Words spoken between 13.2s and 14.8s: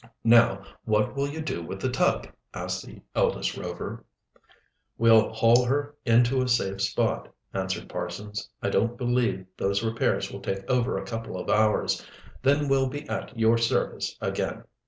your service again."